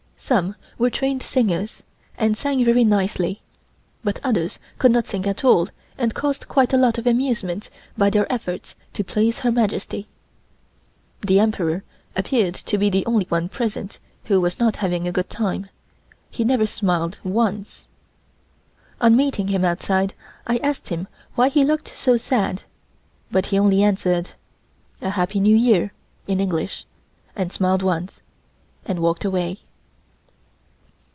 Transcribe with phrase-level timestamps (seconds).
[0.23, 1.81] Some were trained singers,
[2.15, 3.41] and sang very nicely,
[4.03, 8.11] but others could not sing at all and caused quite a lot of amusement by
[8.11, 10.07] their efforts to please Her Majesty.
[11.21, 11.83] The Emperor
[12.15, 15.67] appeared to be the only one present who was not having a good time;
[16.29, 17.87] he never smiled once.
[19.01, 20.13] On meeting him outside,
[20.47, 22.61] I asked him why he looked so sad,
[23.31, 24.29] but he only answered:
[25.01, 25.91] "A Happy New Year"
[26.27, 26.85] in English,
[27.49, 28.21] smiled once,
[28.85, 29.61] and walked away.